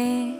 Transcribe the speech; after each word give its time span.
Hai. 0.00 0.32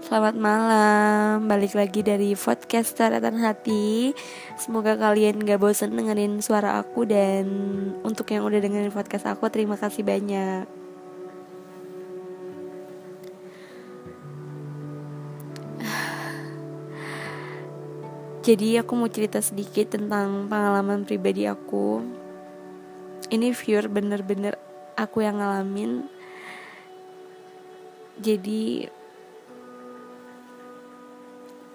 Selamat 0.00 0.40
malam. 0.40 1.44
Balik 1.44 1.76
lagi 1.76 2.00
dari 2.00 2.32
podcast 2.32 2.96
Taratan 2.96 3.36
Hati. 3.36 4.16
Semoga 4.56 4.96
kalian 4.96 5.44
gak 5.44 5.60
bosan 5.60 5.92
dengerin 5.92 6.40
suara 6.40 6.80
aku 6.80 7.04
Dan 7.04 7.44
untuk 8.00 8.32
yang 8.32 8.40
udah 8.48 8.56
dengerin 8.56 8.88
podcast 8.88 9.28
aku 9.28 9.52
Terima 9.52 9.76
kasih 9.76 10.00
banyak. 10.00 10.64
Jadi 18.40 18.80
aku 18.80 18.92
mau 18.96 19.12
cerita 19.12 19.44
sedikit 19.44 19.92
tentang 19.92 20.48
pengalaman 20.48 21.04
pribadi 21.04 21.44
aku. 21.44 22.00
Ini 23.28 23.52
pure 23.52 23.92
bener-bener 23.92 24.56
aku 24.96 25.20
yang 25.20 25.36
ngalamin 25.36 26.19
jadi 28.20 28.92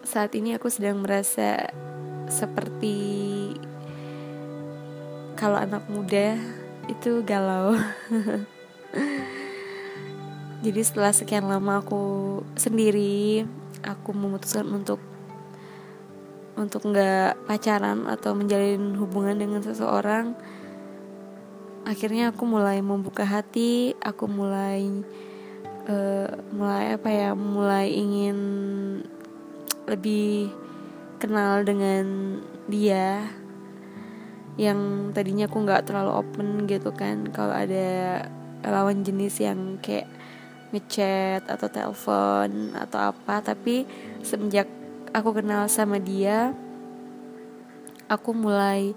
saat 0.06 0.32
ini 0.38 0.54
aku 0.54 0.70
sedang 0.70 1.02
merasa 1.02 1.74
seperti 2.30 2.98
kalau 5.34 5.58
anak 5.58 5.90
muda 5.90 6.38
itu 6.86 7.26
galau. 7.26 7.74
Jadi 10.66 10.82
setelah 10.82 11.14
sekian 11.14 11.46
lama 11.46 11.82
aku 11.82 12.42
sendiri, 12.58 13.46
aku 13.86 14.14
memutuskan 14.14 14.66
untuk 14.70 14.98
untuk 16.56 16.88
nggak 16.88 17.46
pacaran 17.46 18.08
atau 18.08 18.34
menjalin 18.34 18.96
hubungan 18.98 19.38
dengan 19.38 19.62
seseorang. 19.62 20.34
Akhirnya 21.86 22.34
aku 22.34 22.50
mulai 22.50 22.82
membuka 22.82 23.28
hati, 23.28 23.94
aku 24.02 24.26
mulai 24.26 25.06
mulai 26.56 26.96
apa 26.96 27.10
ya 27.12 27.30
mulai 27.36 27.92
ingin 27.92 28.38
lebih 29.86 30.50
kenal 31.20 31.62
dengan 31.68 32.40
dia 32.66 33.28
yang 34.56 35.12
tadinya 35.12 35.52
aku 35.52 35.68
nggak 35.68 35.84
terlalu 35.92 36.12
open 36.16 36.48
gitu 36.66 36.96
kan. 36.96 37.28
Kalau 37.36 37.52
ada 37.52 38.24
lawan 38.64 39.04
jenis 39.04 39.44
yang 39.44 39.78
kayak 39.84 40.08
ngechat 40.72 41.44
atau 41.46 41.68
telepon 41.68 42.72
atau 42.74 43.12
apa. 43.12 43.44
Tapi 43.44 43.84
semenjak 44.24 44.68
aku 45.12 45.44
kenal 45.44 45.68
sama 45.68 46.00
dia 46.00 46.56
aku 48.08 48.32
mulai 48.32 48.96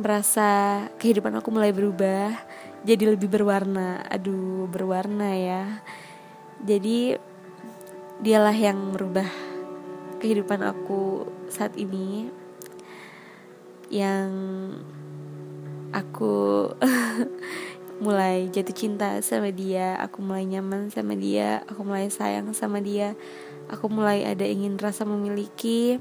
merasa 0.00 0.82
kehidupan 0.96 1.36
aku 1.36 1.52
mulai 1.52 1.70
berubah 1.70 2.32
jadi 2.82 3.12
lebih 3.12 3.28
berwarna. 3.28 4.02
Aduh 4.08 4.66
berwarna 4.72 5.36
ya 5.36 5.64
jadi 6.62 7.18
dialah 8.22 8.54
yang 8.54 8.94
merubah 8.94 9.26
kehidupan 10.22 10.62
aku 10.62 11.26
saat 11.50 11.74
ini. 11.74 12.30
Yang 13.90 14.30
aku 15.90 16.70
mulai 18.04 18.50
jatuh 18.50 18.74
cinta 18.74 19.18
sama 19.22 19.54
dia 19.54 19.94
aku 20.00 20.26
mulai 20.26 20.42
nyaman 20.42 20.90
sama 20.90 21.14
dia 21.14 21.62
aku 21.70 21.86
mulai 21.86 22.10
sayang 22.10 22.50
sama 22.50 22.82
dia 22.82 23.14
aku 23.70 23.86
mulai 23.86 24.26
ada 24.26 24.46
ingin 24.46 24.78
rasa 24.78 25.02
memiliki. 25.04 26.00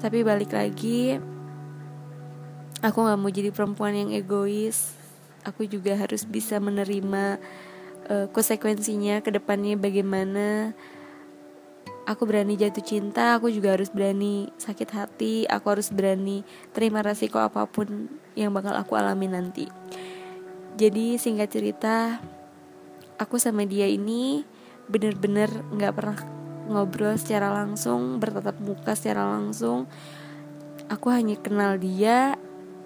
Tapi 0.00 0.20
balik 0.20 0.52
lagi 0.52 1.16
aku 2.84 2.98
nggak 3.00 3.20
mau 3.20 3.32
jadi 3.32 3.50
perempuan 3.52 3.96
yang 3.96 4.10
egois. 4.12 4.92
Aku 5.44 5.68
juga 5.68 5.92
harus 5.96 6.24
bisa 6.24 6.56
menerima 6.56 7.36
uh, 8.08 8.26
konsekuensinya 8.32 9.20
ke 9.24 9.30
depannya 9.34 9.76
bagaimana. 9.78 10.72
Aku 12.04 12.28
berani 12.28 12.52
jatuh 12.60 12.84
cinta 12.84 13.32
aku 13.40 13.48
juga 13.48 13.72
harus 13.72 13.88
berani 13.88 14.52
sakit 14.60 14.92
hati 14.92 15.48
aku 15.48 15.72
harus 15.72 15.88
berani 15.88 16.44
terima 16.76 17.00
resiko 17.00 17.40
apa 17.40 17.64
pun 17.64 18.12
yang 18.36 18.52
bakal 18.52 18.76
aku 18.76 18.92
alami 18.92 19.24
nanti. 19.24 19.64
Jadi 20.76 21.16
singkat 21.16 21.48
cerita 21.48 22.20
aku 23.16 23.40
sama 23.40 23.64
dia 23.64 23.88
ini 23.88 24.44
bener-bener 24.84 25.48
nggak 25.72 25.92
-bener 25.96 25.96
pernah 25.96 26.18
ngobrol 26.68 27.16
secara 27.16 27.52
langsung 27.52 28.20
bertatap 28.20 28.56
muka 28.60 28.92
secara 28.92 29.24
langsung. 29.24 29.88
Aku 30.92 31.08
hanya 31.08 31.40
kenal 31.40 31.80
dia 31.80 32.36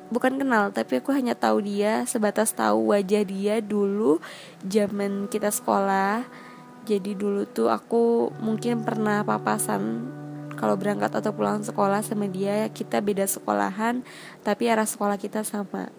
bukan 0.08 0.41
kenal 0.41 0.72
tapi 0.72 1.00
aku 1.00 1.12
hanya 1.12 1.36
tahu 1.36 1.64
dia 1.64 2.04
sebatas 2.08 2.52
tahu 2.56 2.92
wajah 2.96 3.24
dia 3.24 3.60
dulu 3.60 4.20
zaman 4.64 5.28
kita 5.28 5.52
sekolah. 5.52 6.24
Jadi 6.88 7.12
dulu 7.12 7.44
tuh 7.44 7.69
aku 7.69 8.32
mungkin 8.41 8.80
pernah 8.80 9.20
papasan 9.20 10.08
kalau 10.56 10.74
berangkat 10.74 11.12
atau 11.12 11.30
pulang 11.36 11.60
sekolah 11.60 12.00
sama 12.00 12.26
dia 12.26 12.66
kita 12.72 13.04
beda 13.04 13.28
sekolahan 13.28 14.00
tapi 14.41 14.72
arah 14.72 14.88
sekolah 14.88 15.20
kita 15.20 15.44
sama. 15.44 15.92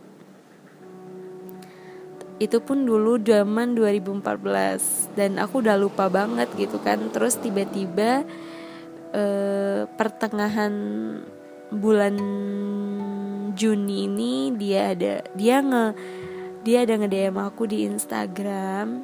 Itu 2.41 2.63
pun 2.63 2.87
dulu 2.87 3.21
zaman 3.21 3.77
2014 3.77 5.13
dan 5.13 5.37
aku 5.37 5.61
udah 5.61 5.77
lupa 5.77 6.09
banget 6.09 6.49
gitu 6.57 6.81
kan. 6.81 6.97
Terus 7.13 7.37
tiba-tiba 7.37 8.25
eh, 9.13 9.85
pertengahan 9.93 10.73
bulan 11.69 12.15
Juni 13.59 14.07
ini 14.07 14.55
dia 14.55 14.95
ada 14.95 15.19
dia 15.35 15.59
nge 15.59 15.85
dia 16.63 16.87
ada 16.87 16.93
nge 16.95 17.09
DM 17.11 17.37
aku 17.37 17.67
di 17.67 17.85
Instagram. 17.87 19.03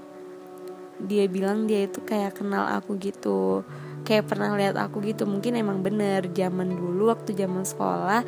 Dia 0.95 1.27
bilang 1.27 1.67
dia 1.67 1.83
itu 1.83 1.99
kayak 1.99 2.39
kenal 2.39 2.63
aku 2.71 2.95
gitu 2.95 3.67
kayak 4.07 4.29
pernah 4.29 4.55
lihat 4.55 4.79
aku 4.79 5.03
gitu. 5.03 5.27
Mungkin 5.27 5.59
emang 5.59 5.83
bener 5.83 6.29
zaman 6.31 6.71
dulu 6.71 7.11
waktu 7.11 7.35
zaman 7.35 7.67
sekolah 7.67 8.23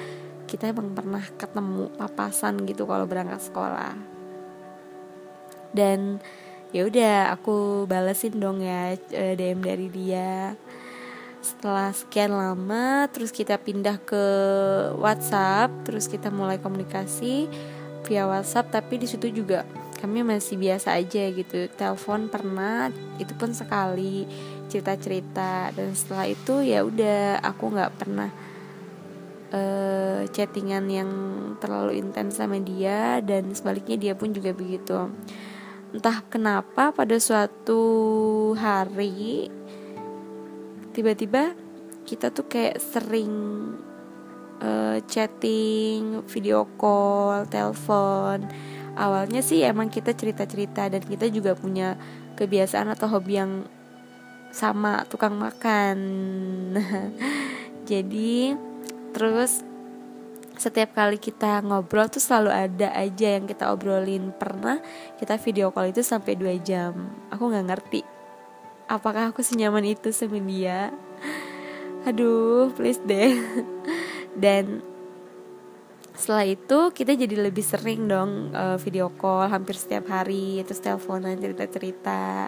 kita 0.47 0.71
emang 0.71 0.95
pernah 0.95 1.23
ketemu 1.35 1.91
papasan 1.95 2.63
gitu 2.67 2.83
kalau 2.83 3.07
berangkat 3.07 3.39
sekolah. 3.39 3.95
Dan 5.71 6.19
ya 6.75 6.83
udah 6.83 7.31
aku 7.31 7.87
balesin 7.87 8.39
dong 8.39 8.59
ya 8.59 8.95
eh, 9.15 9.35
DM 9.39 9.63
dari 9.63 9.87
dia 9.87 10.55
setelah 11.47 11.95
sekian 11.95 12.35
lama 12.35 13.07
terus 13.07 13.31
kita 13.31 13.55
pindah 13.55 14.03
ke 14.03 14.25
WhatsApp 14.99 15.71
terus 15.87 16.11
kita 16.11 16.27
mulai 16.27 16.59
komunikasi 16.59 17.47
via 18.03 18.27
WhatsApp 18.27 18.71
tapi 18.71 18.99
di 18.99 19.07
situ 19.07 19.31
juga 19.31 19.63
kami 19.97 20.21
masih 20.21 20.61
biasa 20.61 20.93
aja 20.93 21.23
gitu. 21.33 21.65
Telepon 21.73 22.29
pernah 22.29 22.93
itu 23.17 23.33
pun 23.33 23.51
sekali 23.51 24.29
cerita 24.69 24.93
cerita 24.99 25.73
dan 25.73 25.89
setelah 25.97 26.27
itu 26.29 26.61
ya 26.61 26.85
udah 26.85 27.41
aku 27.41 27.73
nggak 27.73 27.93
pernah 27.97 28.29
uh, 29.51 30.21
chattingan 30.29 30.85
yang 30.91 31.11
terlalu 31.57 31.97
intens 31.97 32.37
sama 32.37 32.61
dia 32.61 33.23
dan 33.25 33.51
sebaliknya 33.57 33.97
dia 33.97 34.13
pun 34.13 34.29
juga 34.31 34.53
begitu. 34.53 35.09
Entah 35.87 36.21
kenapa 36.29 36.93
pada 36.93 37.17
suatu 37.17 37.81
hari 38.59 39.49
tiba-tiba 40.97 41.53
kita 42.09 42.33
tuh 42.33 42.49
kayak 42.49 42.81
sering 42.81 43.33
uh, 44.65 44.97
chatting, 45.05 46.25
video 46.25 46.65
call, 46.81 47.45
telepon. 47.45 48.49
Awalnya 48.97 49.45
sih 49.45 49.61
emang 49.61 49.93
kita 49.93 50.17
cerita-cerita 50.17 50.89
dan 50.89 51.05
kita 51.05 51.29
juga 51.29 51.53
punya 51.53 51.93
kebiasaan 52.33 52.89
atau 52.89 53.05
hobi 53.13 53.37
yang 53.37 53.69
sama 54.49 55.05
tukang 55.05 55.37
makan. 55.37 55.97
Jadi 57.89 58.57
terus 59.13 59.61
setiap 60.57 60.97
kali 60.97 61.21
kita 61.21 61.61
ngobrol 61.61 62.09
tuh 62.09 62.17
selalu 62.17 62.49
ada 62.49 62.89
aja 62.97 63.37
yang 63.37 63.45
kita 63.45 63.69
obrolin 63.69 64.33
pernah 64.33 64.81
kita 65.21 65.37
video 65.37 65.69
call 65.69 65.93
itu 65.93 66.01
sampai 66.01 66.33
dua 66.33 66.57
jam 66.57 67.13
aku 67.29 67.53
nggak 67.53 67.67
ngerti 67.69 68.16
apakah 68.87 69.35
aku 69.35 69.43
senyaman 69.43 69.83
itu 69.83 70.09
sama 70.15 70.39
dia 70.39 70.95
aduh 72.07 72.71
please 72.71 73.03
deh. 73.03 73.35
Dan 74.37 74.79
setelah 76.15 76.47
itu 76.47 76.79
kita 76.95 77.13
jadi 77.19 77.35
lebih 77.51 77.61
sering 77.61 78.07
dong 78.07 78.55
uh, 78.55 78.79
video 78.79 79.11
call 79.11 79.51
hampir 79.51 79.75
setiap 79.75 80.07
hari 80.07 80.63
terus 80.63 80.79
teleponan 80.79 81.35
cerita-cerita. 81.35 82.47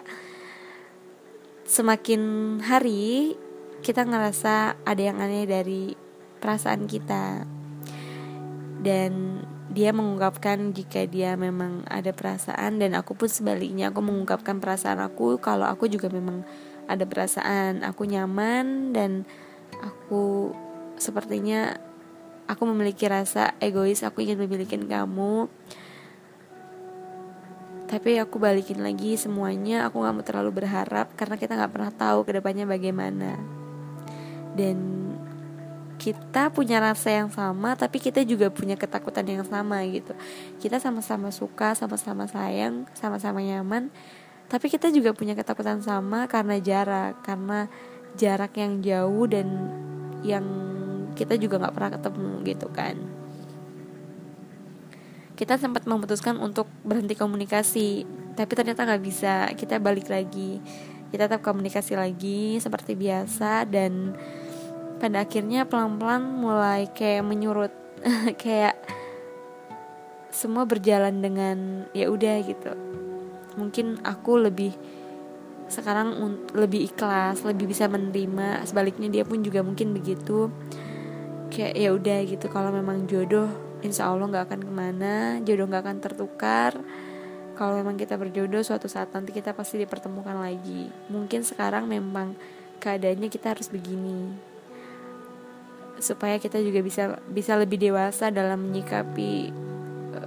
Semakin 1.68 2.22
hari 2.64 3.36
kita 3.84 4.08
ngerasa 4.08 4.80
ada 4.82 5.02
yang 5.02 5.20
aneh 5.20 5.44
dari 5.44 5.94
perasaan 6.40 6.88
kita 6.88 7.44
dan 8.80 9.44
dia 9.70 9.94
mengungkapkan 9.94 10.74
jika 10.74 11.06
dia 11.06 11.38
memang 11.38 11.86
ada 11.86 12.10
perasaan 12.10 12.82
dan 12.82 12.98
aku 12.98 13.14
pun 13.14 13.30
sebaliknya 13.30 13.94
aku 13.94 14.02
mengungkapkan 14.02 14.58
perasaan 14.58 14.98
aku 14.98 15.38
kalau 15.38 15.68
aku 15.68 15.86
juga 15.86 16.10
memang 16.10 16.42
ada 16.90 17.06
perasaan. 17.06 17.86
Aku 17.86 18.02
nyaman 18.02 18.90
dan 18.90 19.22
aku 19.78 20.50
sepertinya 20.98 21.78
aku 22.50 22.66
memiliki 22.66 23.06
rasa 23.06 23.54
egois 23.62 24.02
aku 24.02 24.26
ingin 24.26 24.42
memiliki 24.42 24.74
kamu. 24.74 25.46
Tapi 27.86 28.22
aku 28.22 28.38
balikin 28.38 28.82
lagi 28.82 29.14
semuanya 29.18 29.86
aku 29.86 30.02
nggak 30.02 30.14
mau 30.14 30.26
terlalu 30.26 30.62
berharap 30.62 31.14
karena 31.14 31.38
kita 31.38 31.58
nggak 31.58 31.72
pernah 31.74 31.92
tahu 31.94 32.26
ke 32.26 32.34
depannya 32.38 32.66
bagaimana. 32.66 33.38
Dan 34.58 35.09
kita 36.00 36.48
punya 36.48 36.80
rasa 36.80 37.12
yang 37.12 37.28
sama 37.28 37.76
tapi 37.76 38.00
kita 38.00 38.24
juga 38.24 38.48
punya 38.48 38.80
ketakutan 38.80 39.28
yang 39.28 39.44
sama 39.44 39.84
gitu. 39.84 40.16
Kita 40.56 40.80
sama-sama 40.80 41.28
suka 41.28 41.76
sama-sama 41.76 42.24
sayang 42.24 42.88
sama-sama 42.96 43.44
nyaman 43.44 43.92
tapi 44.48 44.72
kita 44.72 44.88
juga 44.88 45.12
punya 45.12 45.36
ketakutan 45.36 45.84
sama 45.84 46.24
karena 46.24 46.56
jarak 46.56 47.20
karena 47.20 47.68
jarak 48.16 48.56
yang 48.56 48.80
jauh 48.80 49.28
dan 49.28 49.46
yang 50.24 50.42
kita 51.12 51.36
juga 51.36 51.60
nggak 51.60 51.74
pernah 51.76 51.92
ketemu 51.92 52.30
gitu 52.48 52.66
kan. 52.72 52.96
Kita 55.36 55.60
sempat 55.60 55.84
memutuskan 55.84 56.40
untuk 56.40 56.64
berhenti 56.80 57.12
komunikasi 57.12 58.08
tapi 58.40 58.52
ternyata 58.56 58.88
nggak 58.88 59.04
bisa. 59.04 59.52
Kita 59.52 59.76
balik 59.76 60.08
lagi. 60.08 60.64
Kita 61.12 61.28
tetap 61.28 61.44
komunikasi 61.44 61.92
lagi 61.92 62.56
seperti 62.56 62.96
biasa 62.96 63.68
dan 63.68 64.16
pada 65.00 65.24
akhirnya 65.24 65.64
pelan-pelan 65.64 66.20
mulai 66.20 66.92
kayak 66.92 67.24
menyurut. 67.24 67.72
Kayak 68.42 68.80
semua 70.32 70.64
berjalan 70.68 71.20
dengan 71.20 71.88
ya 71.96 72.08
udah 72.12 72.36
gitu. 72.44 72.72
Mungkin 73.56 74.00
aku 74.04 74.40
lebih 74.40 74.72
sekarang 75.68 76.16
lebih 76.52 76.92
ikhlas 76.92 77.44
lebih 77.44 77.72
bisa 77.72 77.88
menerima. 77.88 78.64
Sebaliknya 78.68 79.08
dia 79.08 79.24
pun 79.24 79.40
juga 79.40 79.64
mungkin 79.64 79.96
begitu. 79.96 80.52
Kayak 81.48 81.74
ya 81.76 81.90
udah 81.96 82.18
gitu 82.28 82.46
kalau 82.52 82.70
memang 82.70 83.04
jodoh 83.08 83.48
insya 83.80 84.06
Allah 84.08 84.28
nggak 84.28 84.44
akan 84.48 84.60
ke 84.64 84.72
mana. 84.72 85.14
Jodoh 85.44 85.66
nggak 85.68 85.82
akan 85.84 85.98
tertukar. 86.00 86.72
Kalau 87.56 87.76
memang 87.76 88.00
kita 88.00 88.16
berjodoh 88.16 88.64
suatu 88.64 88.88
saat 88.88 89.12
nanti 89.12 89.36
kita 89.36 89.52
pasti 89.52 89.76
dipertemukan 89.76 90.40
lagi. 90.40 90.88
Mungkin 91.12 91.44
sekarang 91.44 91.84
memang 91.84 92.32
keadaannya 92.80 93.28
kita 93.28 93.52
harus 93.52 93.68
begini 93.68 94.49
supaya 96.00 96.40
kita 96.40 96.58
juga 96.60 96.80
bisa 96.80 97.20
bisa 97.28 97.54
lebih 97.56 97.76
dewasa 97.76 98.32
dalam 98.32 98.72
menyikapi 98.72 99.52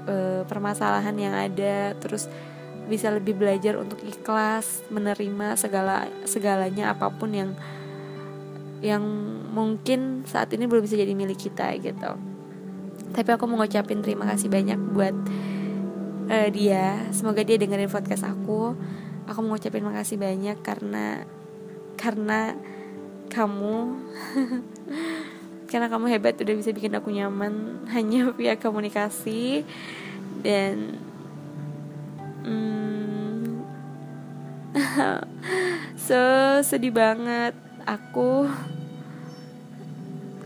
uh, 0.08 0.42
permasalahan 0.48 1.16
yang 1.18 1.34
ada. 1.36 1.98
Terus 2.00 2.30
bisa 2.88 3.10
lebih 3.10 3.40
belajar 3.40 3.80
untuk 3.80 4.00
ikhlas 4.04 4.84
menerima 4.92 5.56
segala 5.56 6.08
segalanya 6.28 6.92
apa 6.92 7.08
pun 7.10 7.32
yang 7.32 7.52
yang 8.84 9.04
mungkin 9.56 10.28
saat 10.28 10.52
ini 10.52 10.68
belum 10.68 10.84
bisa 10.84 11.00
jadi 11.00 11.16
milik 11.16 11.40
kita 11.40 11.72
gitu. 11.80 12.12
Tapi 13.14 13.30
aku 13.30 13.44
mau 13.48 13.62
ngucapin 13.62 14.04
terima 14.04 14.28
kasih 14.28 14.52
banyak 14.52 14.80
buat 14.92 15.16
uh, 16.28 16.50
dia. 16.52 17.08
Semoga 17.16 17.48
dia 17.48 17.56
dengerin 17.56 17.88
podcast 17.88 18.28
aku. 18.28 18.76
Aku 19.24 19.40
mau 19.40 19.56
ngucapin 19.56 19.88
makasih 19.88 20.20
banyak 20.20 20.60
karena 20.60 21.24
karena 21.96 22.60
kamu 23.32 24.04
karena 25.74 25.90
kamu 25.90 26.06
hebat 26.14 26.38
udah 26.38 26.54
bisa 26.54 26.70
bikin 26.70 26.94
aku 26.94 27.10
nyaman 27.10 27.54
hanya 27.98 28.30
via 28.38 28.54
komunikasi. 28.54 29.66
Dan 30.46 31.02
hmm, 32.46 33.66
so 36.06 36.22
sedih 36.62 36.94
banget. 36.94 37.58
Aku 37.90 38.46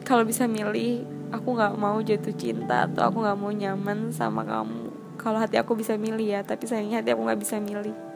kalau 0.08 0.24
bisa 0.24 0.48
milih 0.48 1.04
aku 1.36 1.60
nggak 1.60 1.76
mau 1.76 2.00
jatuh 2.00 2.32
cinta 2.34 2.88
atau 2.88 3.12
aku 3.12 3.20
nggak 3.20 3.38
mau 3.38 3.52
nyaman 3.52 4.16
sama 4.16 4.48
kamu. 4.48 4.96
Kalau 5.20 5.44
hati 5.44 5.60
aku 5.60 5.76
bisa 5.76 6.00
milih 6.00 6.24
ya 6.24 6.42
tapi 6.48 6.64
sayangnya 6.72 7.04
hati 7.04 7.12
aku 7.12 7.28
nggak 7.28 7.42
bisa 7.44 7.60
milih 7.60 8.07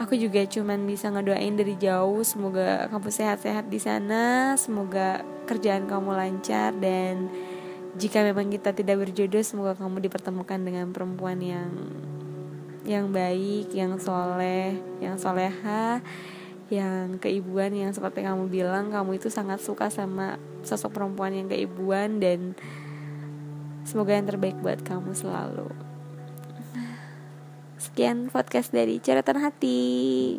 aku 0.00 0.16
juga 0.16 0.44
cuman 0.48 0.88
bisa 0.88 1.12
ngedoain 1.12 1.56
dari 1.56 1.76
jauh 1.76 2.24
semoga 2.24 2.88
kamu 2.88 3.08
sehat-sehat 3.12 3.68
di 3.68 3.76
sana 3.76 4.54
semoga 4.56 5.20
kerjaan 5.44 5.84
kamu 5.84 6.16
lancar 6.16 6.72
dan 6.80 7.28
jika 7.96 8.24
memang 8.24 8.48
kita 8.48 8.72
tidak 8.72 9.04
berjodoh 9.04 9.44
semoga 9.44 9.76
kamu 9.76 10.08
dipertemukan 10.08 10.60
dengan 10.64 10.88
perempuan 10.96 11.38
yang 11.44 11.70
yang 12.88 13.12
baik 13.12 13.70
yang 13.76 14.00
soleh 14.00 14.80
yang 14.98 15.20
soleha 15.20 16.00
yang 16.72 17.20
keibuan 17.20 17.68
yang 17.76 17.92
seperti 17.92 18.24
kamu 18.24 18.48
bilang 18.48 18.88
kamu 18.88 19.20
itu 19.20 19.28
sangat 19.28 19.60
suka 19.60 19.92
sama 19.92 20.40
sosok 20.64 20.96
perempuan 20.96 21.36
yang 21.36 21.52
keibuan 21.52 22.16
dan 22.16 22.56
semoga 23.84 24.16
yang 24.16 24.24
terbaik 24.24 24.56
buat 24.64 24.80
kamu 24.80 25.12
selalu 25.12 25.91
Sekian 27.82 28.30
podcast 28.30 28.70
dari 28.70 29.02
Ceretan 29.02 29.42
Hati. 29.42 30.38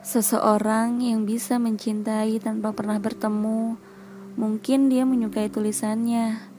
Seseorang 0.00 1.04
yang 1.04 1.28
bisa 1.28 1.60
mencintai 1.60 2.40
tanpa 2.40 2.72
pernah 2.72 2.96
bertemu, 2.96 3.76
mungkin 4.40 4.88
dia 4.88 5.04
menyukai 5.04 5.52
tulisannya 5.52 6.53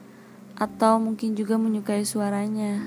atau 0.56 0.96
mungkin 0.96 1.36
juga 1.36 1.60
menyukai 1.60 2.02
suaranya. 2.08 2.80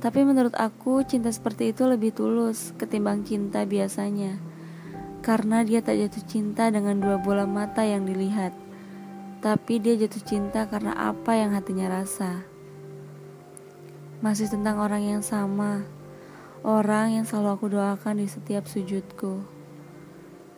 Tapi 0.00 0.24
menurut 0.24 0.56
aku, 0.56 1.04
cinta 1.04 1.28
seperti 1.28 1.76
itu 1.76 1.84
lebih 1.84 2.12
tulus 2.16 2.72
ketimbang 2.80 3.20
cinta 3.24 3.64
biasanya, 3.68 4.40
karena 5.20 5.60
dia 5.60 5.84
tak 5.84 6.00
jatuh 6.00 6.24
cinta 6.24 6.72
dengan 6.72 7.00
dua 7.00 7.20
bola 7.20 7.44
mata 7.44 7.84
yang 7.84 8.08
dilihat, 8.08 8.56
tapi 9.44 9.76
dia 9.76 9.96
jatuh 10.00 10.24
cinta 10.24 10.64
karena 10.68 10.96
apa 10.96 11.36
yang 11.36 11.52
hatinya 11.52 12.00
rasa. 12.00 12.44
Masih 14.24 14.48
tentang 14.48 14.80
orang 14.80 15.04
yang 15.04 15.22
sama, 15.24 15.84
orang 16.64 17.20
yang 17.20 17.24
selalu 17.28 17.48
aku 17.56 17.66
doakan 17.72 18.20
di 18.20 18.28
setiap 18.28 18.64
sujudku, 18.68 19.44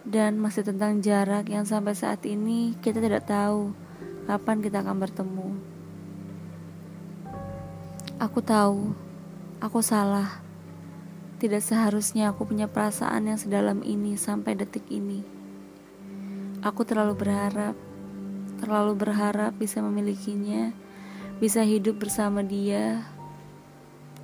dan 0.06 0.38
masih 0.38 0.62
tentang 0.66 1.02
jarak 1.02 1.50
yang 1.50 1.66
sampai 1.66 1.98
saat 1.98 2.22
ini 2.26 2.78
kita 2.78 3.02
tidak 3.02 3.26
tahu 3.26 3.74
kapan 4.30 4.62
kita 4.62 4.86
akan 4.86 5.02
bertemu. 5.02 5.51
Aku 8.22 8.38
tahu, 8.38 8.94
aku 9.58 9.82
salah. 9.82 10.38
Tidak 11.42 11.58
seharusnya 11.58 12.30
aku 12.30 12.46
punya 12.46 12.70
perasaan 12.70 13.26
yang 13.26 13.34
sedalam 13.34 13.82
ini 13.82 14.14
sampai 14.14 14.54
detik 14.54 14.86
ini. 14.94 15.26
Aku 16.62 16.86
terlalu 16.86 17.18
berharap, 17.18 17.74
terlalu 18.62 18.94
berharap 18.94 19.58
bisa 19.58 19.82
memilikinya, 19.82 20.70
bisa 21.42 21.66
hidup 21.66 21.98
bersama 21.98 22.46
dia. 22.46 23.02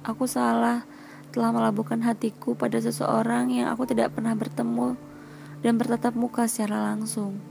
Aku 0.07 0.31
salah 0.31 0.87
telah 1.35 1.51
melabuhkan 1.51 1.99
hatiku 2.07 2.55
pada 2.55 2.79
seseorang 2.79 3.51
yang 3.51 3.67
aku 3.67 3.83
tidak 3.83 4.15
pernah 4.15 4.39
bertemu 4.39 4.95
dan 5.59 5.75
bertatap 5.75 6.15
muka 6.15 6.47
secara 6.47 6.95
langsung. 6.95 7.43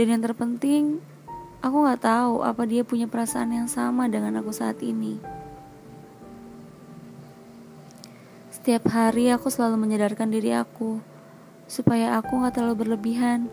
Dan 0.00 0.16
yang 0.16 0.24
terpenting, 0.24 1.04
Aku 1.64 1.80
gak 1.88 2.04
tahu 2.04 2.44
apa 2.44 2.68
dia 2.68 2.84
punya 2.84 3.08
perasaan 3.08 3.48
yang 3.56 3.64
sama 3.72 4.04
dengan 4.04 4.36
aku 4.36 4.52
saat 4.52 4.84
ini. 4.84 5.16
Setiap 8.52 8.84
hari 8.92 9.32
aku 9.32 9.48
selalu 9.48 9.80
menyadarkan 9.80 10.28
diri 10.28 10.52
aku 10.52 11.00
supaya 11.64 12.20
aku 12.20 12.44
gak 12.44 12.60
terlalu 12.60 12.84
berlebihan, 12.84 13.48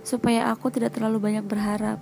supaya 0.00 0.48
aku 0.48 0.72
tidak 0.72 0.96
terlalu 0.96 1.20
banyak 1.20 1.44
berharap. 1.44 2.00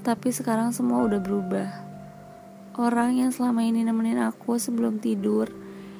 Tapi 0.00 0.28
sekarang 0.32 0.72
semua 0.72 1.04
udah 1.04 1.20
berubah. 1.20 1.68
Orang 2.80 3.20
yang 3.20 3.28
selama 3.28 3.68
ini 3.68 3.84
nemenin 3.84 4.16
aku 4.16 4.56
sebelum 4.56 4.96
tidur, 4.96 5.52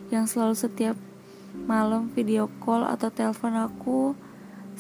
yang 0.09 0.25
selalu 0.25 0.57
setiap 0.57 0.97
malam 1.69 2.09
video 2.17 2.49
call 2.65 2.89
atau 2.89 3.13
telepon 3.13 3.61
aku, 3.61 4.17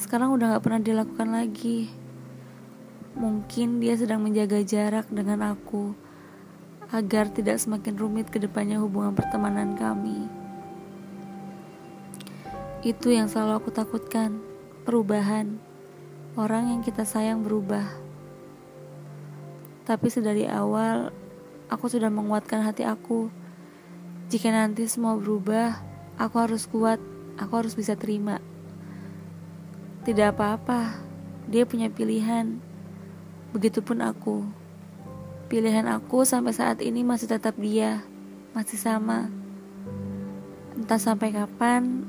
sekarang 0.00 0.32
udah 0.32 0.56
gak 0.56 0.64
pernah 0.64 0.80
dilakukan 0.80 1.28
lagi. 1.28 2.03
Mungkin 3.14 3.78
dia 3.78 3.94
sedang 3.94 4.26
menjaga 4.26 4.58
jarak 4.66 5.06
dengan 5.06 5.54
aku 5.54 5.94
agar 6.90 7.30
tidak 7.30 7.62
semakin 7.62 7.94
rumit 7.94 8.26
ke 8.26 8.42
depannya 8.42 8.82
hubungan 8.82 9.14
pertemanan 9.14 9.78
kami. 9.78 10.26
Itu 12.82 13.14
yang 13.14 13.30
selalu 13.30 13.62
aku 13.62 13.70
takutkan, 13.70 14.42
perubahan. 14.82 15.62
Orang 16.34 16.74
yang 16.74 16.82
kita 16.82 17.06
sayang 17.06 17.46
berubah. 17.46 17.86
Tapi 19.86 20.10
sedari 20.10 20.50
awal, 20.50 21.14
aku 21.70 21.86
sudah 21.86 22.10
menguatkan 22.10 22.66
hati 22.66 22.82
aku. 22.82 23.30
Jika 24.26 24.50
nanti 24.50 24.90
semua 24.90 25.14
berubah, 25.14 25.78
aku 26.18 26.34
harus 26.42 26.66
kuat, 26.66 26.98
aku 27.38 27.62
harus 27.62 27.78
bisa 27.78 27.94
terima. 27.94 28.42
Tidak 30.02 30.34
apa-apa, 30.34 30.98
dia 31.46 31.62
punya 31.62 31.86
pilihan 31.94 32.73
Begitupun 33.54 34.02
aku. 34.02 34.42
Pilihan 35.46 35.86
aku 35.86 36.26
sampai 36.26 36.50
saat 36.50 36.82
ini 36.82 37.06
masih 37.06 37.30
tetap 37.30 37.54
dia, 37.54 38.02
masih 38.50 38.74
sama. 38.74 39.30
Entah 40.74 40.98
sampai 40.98 41.30
kapan, 41.30 42.02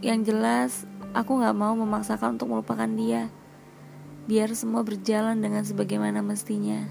yang 0.00 0.24
jelas 0.24 0.88
aku 1.12 1.44
gak 1.44 1.52
mau 1.52 1.76
memaksakan 1.76 2.40
untuk 2.40 2.56
melupakan 2.56 2.88
dia. 2.88 3.28
Biar 4.24 4.48
semua 4.56 4.80
berjalan 4.80 5.44
dengan 5.44 5.60
sebagaimana 5.60 6.24
mestinya. 6.24 6.88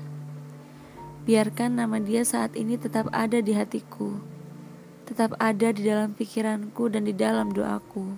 Biarkan 1.26 1.82
nama 1.82 1.98
dia 1.98 2.22
saat 2.22 2.54
ini 2.54 2.78
tetap 2.78 3.10
ada 3.10 3.42
di 3.42 3.50
hatiku, 3.58 4.14
tetap 5.10 5.34
ada 5.42 5.74
di 5.74 5.82
dalam 5.82 6.14
pikiranku 6.14 6.86
dan 6.86 7.10
di 7.10 7.18
dalam 7.18 7.50
doaku. 7.50 8.14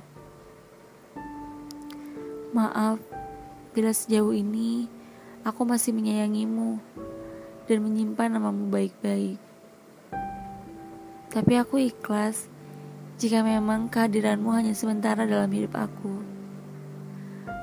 Maaf 2.51 2.99
bila 3.71 3.95
sejauh 3.95 4.35
ini 4.35 4.91
aku 5.47 5.63
masih 5.63 5.95
menyayangimu 5.95 6.75
dan 7.71 7.79
menyimpan 7.79 8.35
namamu 8.35 8.67
baik-baik. 8.67 9.39
Tapi 11.31 11.53
aku 11.55 11.79
ikhlas 11.87 12.51
jika 13.15 13.47
memang 13.47 13.87
kehadiranmu 13.87 14.51
hanya 14.51 14.75
sementara 14.75 15.23
dalam 15.23 15.47
hidup 15.47 15.71
aku. 15.79 16.19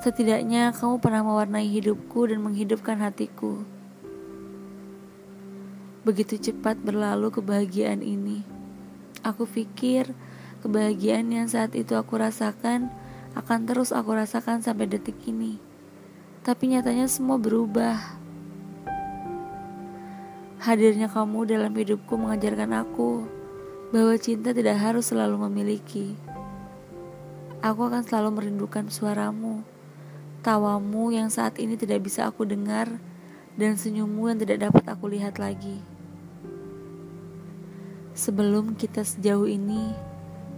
Setidaknya 0.00 0.72
kamu 0.72 0.96
pernah 0.96 1.20
mewarnai 1.28 1.68
hidupku 1.68 2.24
dan 2.24 2.40
menghidupkan 2.40 3.04
hatiku. 3.04 3.60
Begitu 6.08 6.40
cepat 6.40 6.80
berlalu 6.80 7.28
kebahagiaan 7.28 8.00
ini. 8.00 8.48
Aku 9.20 9.44
pikir 9.44 10.16
kebahagiaan 10.64 11.28
yang 11.28 11.48
saat 11.52 11.76
itu 11.76 11.96
aku 12.00 12.16
rasakan 12.16 12.88
akan 13.36 13.68
terus 13.68 13.92
aku 13.92 14.16
rasakan 14.16 14.64
sampai 14.64 14.88
detik 14.88 15.20
ini. 15.28 15.73
Tapi 16.44 16.76
nyatanya 16.76 17.08
semua 17.08 17.40
berubah. 17.40 18.20
Hadirnya 20.60 21.08
kamu 21.08 21.48
dalam 21.48 21.72
hidupku 21.72 22.20
mengajarkan 22.20 22.84
aku 22.84 23.24
bahwa 23.88 24.12
cinta 24.20 24.52
tidak 24.52 24.76
harus 24.76 25.08
selalu 25.08 25.48
memiliki. 25.48 26.12
Aku 27.64 27.88
akan 27.88 28.04
selalu 28.04 28.28
merindukan 28.36 28.92
suaramu, 28.92 29.64
tawamu 30.44 31.16
yang 31.16 31.32
saat 31.32 31.56
ini 31.56 31.80
tidak 31.80 32.04
bisa 32.04 32.28
aku 32.28 32.44
dengar, 32.44 32.92
dan 33.56 33.80
senyummu 33.80 34.28
yang 34.28 34.36
tidak 34.36 34.68
dapat 34.68 34.84
aku 34.84 35.08
lihat 35.16 35.40
lagi. 35.40 35.80
Sebelum 38.12 38.76
kita 38.76 39.00
sejauh 39.00 39.48
ini, 39.48 39.96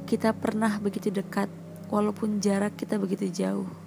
kita 0.03 0.35
pernah 0.35 0.83
begitu 0.83 1.15
dekat, 1.15 1.47
walaupun 1.95 2.43
jarak 2.43 2.75
kita 2.75 2.99
begitu 2.99 3.31
jauh. 3.31 3.86